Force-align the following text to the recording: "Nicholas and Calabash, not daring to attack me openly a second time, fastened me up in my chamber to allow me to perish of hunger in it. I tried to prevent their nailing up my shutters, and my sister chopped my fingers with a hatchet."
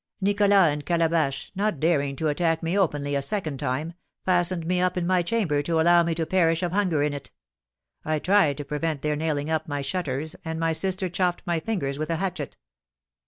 "Nicholas 0.19 0.51
and 0.71 0.83
Calabash, 0.83 1.51
not 1.53 1.79
daring 1.79 2.15
to 2.15 2.27
attack 2.27 2.63
me 2.63 2.75
openly 2.75 3.13
a 3.13 3.21
second 3.21 3.59
time, 3.59 3.93
fastened 4.25 4.65
me 4.65 4.81
up 4.81 4.97
in 4.97 5.05
my 5.05 5.21
chamber 5.21 5.61
to 5.61 5.79
allow 5.79 6.01
me 6.01 6.15
to 6.15 6.25
perish 6.25 6.63
of 6.63 6.71
hunger 6.71 7.03
in 7.03 7.13
it. 7.13 7.29
I 8.03 8.17
tried 8.17 8.57
to 8.57 8.65
prevent 8.65 9.03
their 9.03 9.15
nailing 9.15 9.51
up 9.51 9.67
my 9.67 9.81
shutters, 9.83 10.35
and 10.43 10.59
my 10.59 10.73
sister 10.73 11.07
chopped 11.07 11.43
my 11.45 11.59
fingers 11.59 11.99
with 11.99 12.09
a 12.09 12.15
hatchet." 12.15 12.57